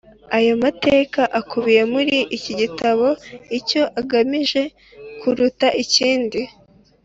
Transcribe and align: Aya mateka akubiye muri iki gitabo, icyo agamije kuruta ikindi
Aya 0.37 0.53
mateka 0.63 1.21
akubiye 1.39 1.83
muri 1.93 2.17
iki 2.37 2.53
gitabo, 2.61 3.07
icyo 3.57 3.81
agamije 3.99 4.61
kuruta 5.19 5.67
ikindi 5.83 6.41